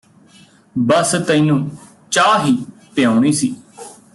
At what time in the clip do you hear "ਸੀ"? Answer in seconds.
3.31-3.55